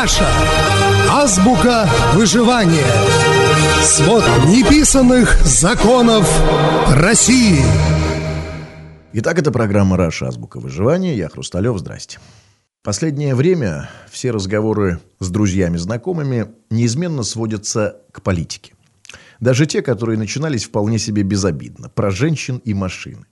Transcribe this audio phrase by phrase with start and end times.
[0.00, 0.28] Раша.
[1.10, 2.86] Азбука выживания.
[3.82, 6.24] Свод неписанных законов
[6.88, 7.58] России.
[9.14, 10.28] Итак, это программа «Раша.
[10.28, 11.16] Азбука выживания».
[11.16, 11.76] Я Хрусталев.
[11.78, 12.20] Здрасте.
[12.84, 18.74] Последнее время все разговоры с друзьями-знакомыми неизменно сводятся к политике.
[19.40, 21.88] Даже те, которые начинались вполне себе безобидно.
[21.88, 23.26] Про женщин и машины.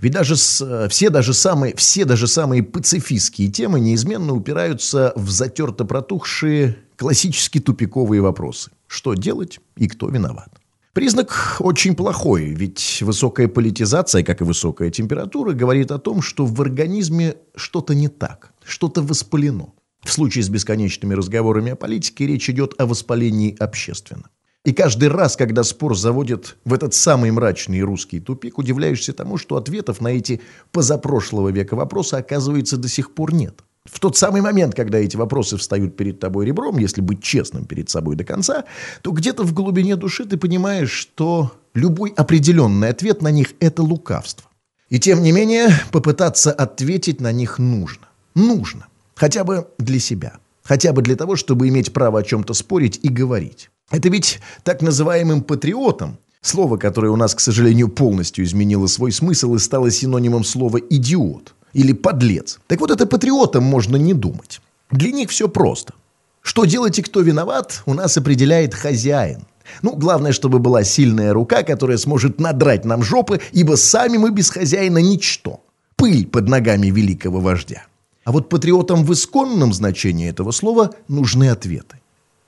[0.00, 5.84] Ведь даже с, все, даже самые, все даже самые пацифистские темы неизменно упираются в затерто
[5.84, 8.70] протухшие классические тупиковые вопросы.
[8.86, 10.50] Что делать и кто виноват?
[10.92, 16.60] Признак очень плохой, ведь высокая политизация, как и высокая температура, говорит о том, что в
[16.60, 19.72] организме что-то не так, что-то воспалено.
[20.02, 24.30] В случае с бесконечными разговорами о политике речь идет о воспалении общественно.
[24.64, 29.56] И каждый раз, когда спор заводит в этот самый мрачный русский тупик, удивляешься тому, что
[29.56, 33.64] ответов на эти позапрошлого века вопросы, оказывается, до сих пор нет.
[33.86, 37.88] В тот самый момент, когда эти вопросы встают перед тобой ребром, если быть честным перед
[37.88, 38.64] собой до конца,
[39.00, 44.50] то где-то в глубине души ты понимаешь, что любой определенный ответ на них– это лукавство.
[44.90, 48.08] И тем не менее, попытаться ответить на них нужно.
[48.34, 48.88] Нужно.
[49.14, 50.34] Хотя бы для себя.
[50.62, 53.70] Хотя бы для того, чтобы иметь право о чем-то спорить и говорить.
[53.90, 59.54] Это ведь так называемым патриотом, слово, которое у нас, к сожалению, полностью изменило свой смысл
[59.54, 62.60] и стало синонимом слова «идиот» или «подлец».
[62.66, 64.60] Так вот, это патриотом можно не думать.
[64.90, 65.94] Для них все просто.
[66.42, 69.46] Что делать и кто виноват, у нас определяет хозяин.
[69.82, 74.50] Ну, главное, чтобы была сильная рука, которая сможет надрать нам жопы, ибо сами мы без
[74.50, 75.60] хозяина ничто.
[75.96, 77.84] Пыль под ногами великого вождя.
[78.24, 82.00] А вот патриотам в исконном значении этого слова нужны ответы.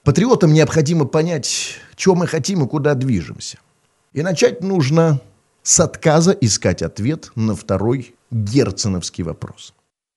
[0.03, 3.57] Патриотам необходимо понять, чего мы хотим и куда движемся.
[4.11, 5.21] И начать нужно
[5.63, 9.73] с отказа искать ответ на второй герценовский вопрос.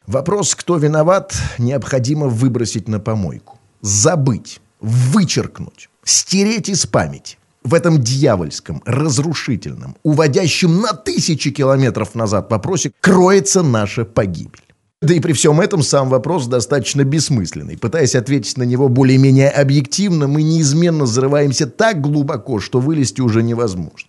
[0.07, 3.61] Вопрос, кто виноват, необходимо выбросить на помойку.
[3.81, 7.39] Забыть, вычеркнуть, стереть из памяти.
[7.63, 14.66] В этом дьявольском, разрушительном, уводящем на тысячи километров назад вопросе кроется наша погибель.
[15.03, 17.77] Да и при всем этом сам вопрос достаточно бессмысленный.
[17.77, 24.09] Пытаясь ответить на него более-менее объективно, мы неизменно взрываемся так глубоко, что вылезти уже невозможно.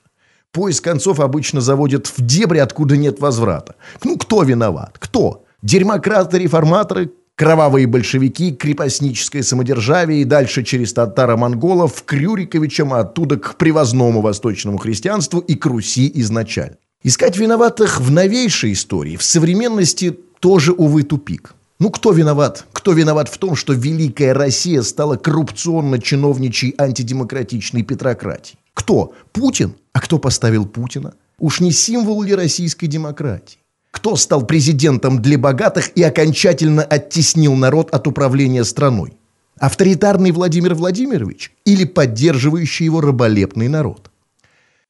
[0.53, 3.75] Поиск концов обычно заводят в дебри, откуда нет возврата.
[4.03, 4.96] Ну, кто виноват?
[4.98, 5.44] Кто?
[5.62, 14.22] Дерьмократы-реформаторы, кровавые большевики, крепостническое самодержавие и дальше через татаро-монголов к Рюриковичам, а оттуда к привозному
[14.22, 16.78] восточному христианству и к Руси изначально.
[17.04, 21.53] Искать виноватых в новейшей истории, в современности тоже, увы, тупик.
[21.80, 22.66] Ну, кто виноват?
[22.74, 28.59] Кто виноват в том, что Великая Россия стала коррупционно-чиновничьей антидемократичной петрократией?
[28.74, 29.14] Кто?
[29.31, 29.75] Путин?
[29.94, 31.14] А кто поставил Путина?
[31.40, 33.59] Уж не символ ли российской демократии?
[33.92, 39.14] Кто стал президентом для богатых и окончательно оттеснил народ от управления страной?
[39.59, 44.12] Авторитарный Владимир Владимирович или поддерживающий его раболепный народ?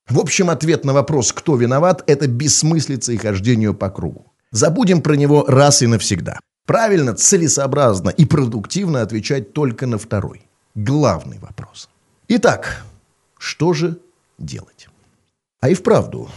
[0.10, 4.27] В общем, ответ на вопрос, кто виноват, это бессмыслица и хождение по кругу.
[4.58, 6.40] Забудем про него раз и навсегда.
[6.66, 10.42] Правильно, целесообразно и продуктивно отвечать только на второй.
[10.74, 11.90] Главный вопрос.
[12.28, 12.84] Итак,
[13.38, 14.00] что же
[14.40, 14.88] делать?
[15.62, 16.28] А и вправду,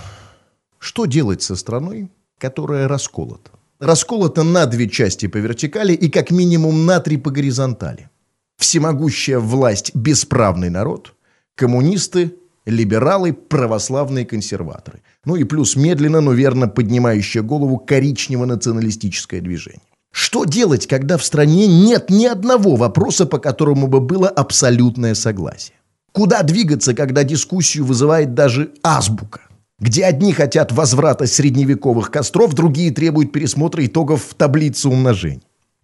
[0.78, 3.52] что делать со страной, которая расколота?
[3.78, 8.10] Расколота на две части по вертикали и как минимум на три по горизонтали.
[8.58, 11.14] Всемогущая власть– бесправный народ,
[11.54, 12.34] коммунисты
[12.66, 15.02] либералы, православные консерваторы.
[15.24, 19.82] Ну и плюс медленно, но верно поднимающее голову коричнево-националистическое движение.
[20.12, 25.76] Что делать, когда в стране нет ни одного вопроса, по которому бы было абсолютное согласие?
[26.12, 29.42] Куда двигаться, когда дискуссию вызывает даже азбука?
[29.78, 35.42] Где одни хотят возврата средневековых костров, другие требуют пересмотра итогов таблицы умножений.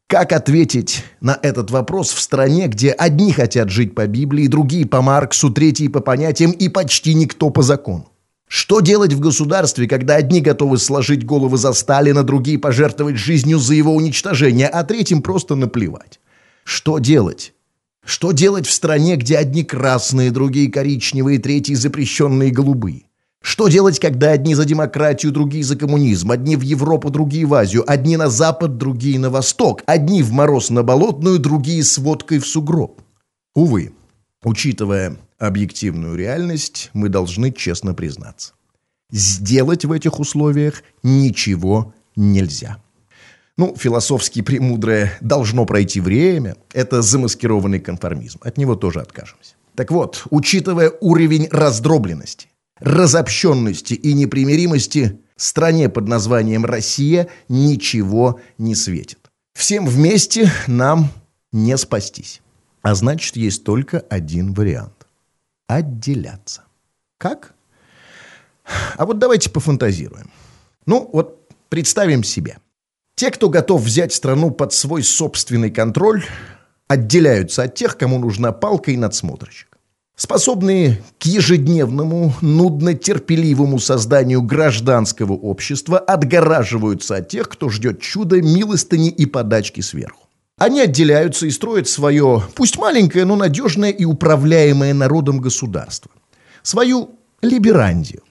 [0.08, 5.02] Как ответить на этот вопрос в стране, где одни хотят жить по Библии, другие по
[5.02, 8.12] Марксу, третьи по понятиям и почти никто по закону?
[8.46, 13.74] Что делать в государстве, когда одни готовы сложить головы за Сталина, другие пожертвовать жизнью за
[13.74, 16.20] его уничтожение, а третьим просто наплевать?
[16.62, 17.52] Что делать?
[18.04, 23.05] Что делать в стране, где одни красные, другие коричневые, третьи запрещенные голубые?
[23.46, 27.84] Что делать, когда одни за демократию, другие за коммунизм, одни в Европу, другие в Азию,
[27.86, 32.46] одни на запад, другие на восток, одни в мороз на болотную, другие с водкой в
[32.48, 33.00] сугроб?
[33.54, 33.92] Увы,
[34.42, 38.54] учитывая объективную реальность, мы должны честно признаться.
[39.12, 42.78] Сделать в этих условиях ничего нельзя.
[43.56, 48.40] Ну, философски премудрое «должно пройти время»– это замаскированный конформизм.
[48.42, 49.54] От него тоже откажемся.
[49.76, 59.30] Так вот, учитывая уровень раздробленности, разобщенности и непримиримости стране под названием Россия ничего не светит.
[59.54, 61.10] Всем вместе нам
[61.52, 62.42] не спастись.
[62.82, 65.06] А значит, есть только один вариант–
[65.66, 66.64] отделяться.
[67.18, 67.54] Как?
[68.96, 70.30] А вот давайте пофантазируем.
[70.86, 72.58] Ну, вот представим себе.
[73.14, 76.24] Те, кто готов взять страну под свой собственный контроль,
[76.86, 79.75] отделяются от тех, кому нужна палка и надсмотрщик.
[80.16, 89.26] Способные к ежедневному, нудно-терпеливому созданию гражданского общества отгораживаются от тех, кто ждет чуда, милостыни и
[89.26, 90.26] подачки сверху.
[90.56, 96.10] Они отделяются и строят свое, пусть маленькое, но надежное и управляемое народом государство.
[96.62, 97.10] Свою
[97.42, 98.22] либерандию.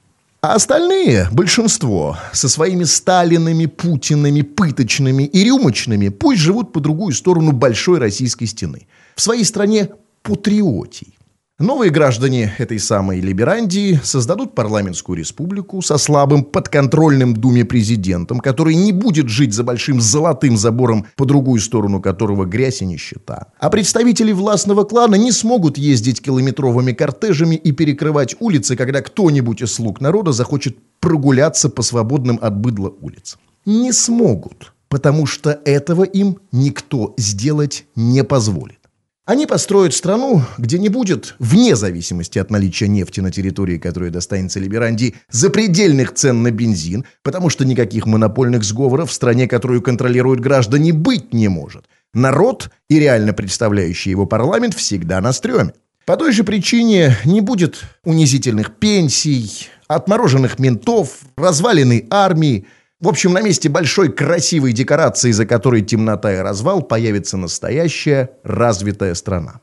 [0.42, 7.52] А остальные, большинство, со своими Сталинами, Путинами, пыточными и рюмочными, пусть живут по другую сторону
[7.52, 8.88] большой российской стены.
[9.16, 9.90] В своей стране
[10.24, 11.16] патриотий.
[11.60, 18.92] Новые граждане этой самой Либерандии создадут парламентскую республику со слабым подконтрольным Думе президентом, который не
[18.92, 23.54] будет жить за большим золотым забором, по другую сторону которого грязь и нищета.
[23.58, 29.72] А представители властного клана не смогут ездить километровыми кортежами и перекрывать улицы, когда кто-нибудь из
[29.72, 33.40] слуг народа захочет прогуляться по свободным от быдла улицам.
[33.66, 38.80] Не смогут, потому что этого им никто сделать не позволит.
[39.26, 44.60] Они построят страну, где не будет, вне зависимости от наличия нефти на территории, которая достанется
[44.60, 50.94] Либеранди, запредельных цен на бензин, потому что никаких монопольных сговоров в стране, которую контролируют граждане,
[50.94, 51.86] быть не может.
[52.14, 55.74] Народ и реально представляющий его парламент всегда на стреме.
[56.06, 62.68] По той же причине не будет унизительных пенсий, отмороженных ментов, разваленной армии,
[63.02, 69.14] в общем, на месте большой красивой декорации, за которой темнота и развал, появится настоящая развитая
[69.16, 69.60] страна.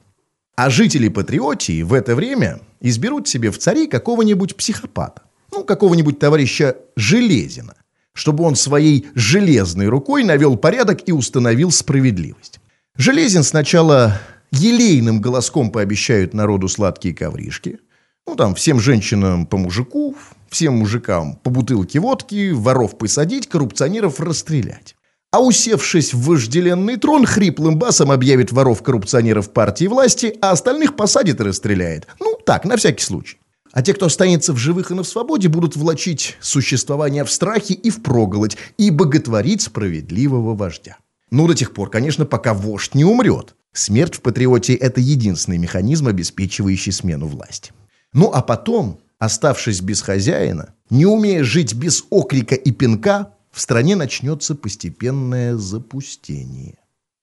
[0.54, 5.22] А жители Патриотии в это время изберут себе в цари какого-нибудь психопата.
[5.50, 7.74] Ну, какого-нибудь товарища Железина.
[8.12, 12.60] Чтобы он своей железной рукой навел порядок и установил справедливость.
[12.96, 14.20] Железин сначала
[14.50, 17.78] елейным голоском пообещает народу сладкие ковришки.
[18.26, 20.14] Ну, там, всем женщинам по мужику,
[20.52, 24.94] всем мужикам по бутылке водки, воров посадить, коррупционеров расстрелять.
[25.32, 31.42] А усевшись в вожделенный трон, хриплым басом объявит воров-коррупционеров партии власти, а остальных посадит и
[31.42, 32.06] расстреляет.
[32.20, 33.38] Ну, так, на всякий случай.
[33.72, 37.88] А те, кто останется в живых и на свободе, будут влачить существование в страхе и
[37.88, 40.98] впроголодь, и боготворить справедливого вождя.
[41.30, 43.54] Ну, до тех пор, конечно, пока вождь не умрет.
[43.72, 47.72] Смерть в патриоте– это единственный механизм, обеспечивающий смену власти.
[48.12, 53.94] Ну, а потом Оставшись без хозяина, не умея жить без окрика и пинка, в стране
[53.94, 56.78] начнется постепенное запустение.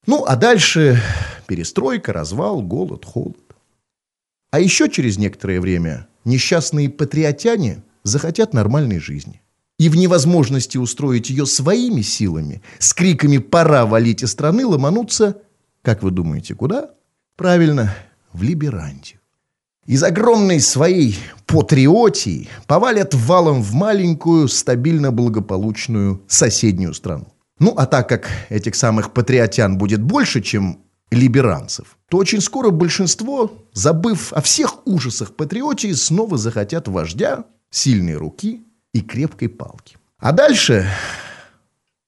[0.05, 1.01] Ну, а дальше
[1.45, 3.53] перестройка, развал, голод, холод.
[4.49, 9.41] А еще через некоторое время несчастные патриотяне захотят нормальной жизни.
[9.77, 15.41] И в невозможности устроить ее своими силами, с криками «пора валить из страны» ломануться,
[15.81, 16.91] как вы думаете, куда?
[17.35, 17.93] Правильно,
[18.31, 19.18] в Либерандию
[19.89, 27.33] из огромной своей патриотии повалят валом в маленькую, стабильно благополучную соседнюю страну.
[27.57, 30.77] Ну, а так как этих самых патриотян будет больше, чем
[31.09, 38.61] либеранцев, то очень скоро большинство, забыв о всех ужасах патриотии, снова захотят вождя, сильной руки
[38.93, 39.97] и крепкой палки.
[40.19, 40.87] А дальше...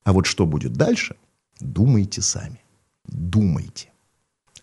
[0.03, 1.15] А вот что будет дальше,
[1.59, 2.61] думайте сами.
[3.05, 3.89] Думайте.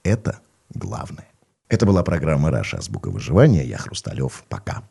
[0.05, 0.38] Это
[0.73, 1.27] главное.
[1.68, 2.78] Это была программа «Раша.
[2.78, 3.64] Азбука выживания».
[3.64, 4.44] Я Хрусталев.
[4.48, 4.82] Пока.